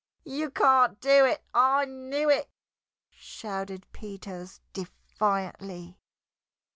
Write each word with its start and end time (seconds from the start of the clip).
"You 0.25 0.49
can't 0.49 0.99
do 0.99 1.25
it! 1.27 1.43
I 1.53 1.85
knew 1.85 2.27
it!" 2.27 2.49
shouted 3.11 3.85
Peters 3.93 4.59
defiantly. 4.73 5.99